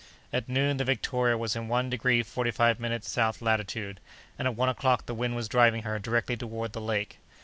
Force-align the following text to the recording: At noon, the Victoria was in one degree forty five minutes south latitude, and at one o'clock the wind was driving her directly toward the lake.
At 0.33 0.49
noon, 0.49 0.77
the 0.77 0.83
Victoria 0.83 1.37
was 1.37 1.55
in 1.55 1.67
one 1.67 1.87
degree 1.91 2.23
forty 2.23 2.49
five 2.49 2.79
minutes 2.79 3.07
south 3.07 3.39
latitude, 3.39 3.99
and 4.39 4.47
at 4.47 4.55
one 4.55 4.67
o'clock 4.67 5.05
the 5.05 5.13
wind 5.13 5.35
was 5.35 5.47
driving 5.47 5.83
her 5.83 5.99
directly 5.99 6.35
toward 6.35 6.73
the 6.73 6.81
lake. 6.81 7.19